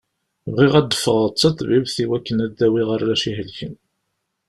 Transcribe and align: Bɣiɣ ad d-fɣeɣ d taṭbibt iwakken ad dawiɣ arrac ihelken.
Bɣiɣ 0.53 0.73
ad 0.79 0.87
d-fɣeɣ 0.91 1.27
d 1.29 1.35
taṭbibt 1.39 1.97
iwakken 2.03 2.37
ad 2.45 2.51
dawiɣ 2.59 2.87
arrac 2.95 3.23
ihelken. 3.29 3.75